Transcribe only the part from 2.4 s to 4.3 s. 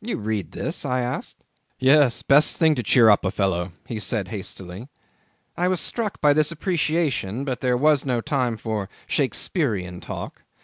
thing to cheer up a fellow," he said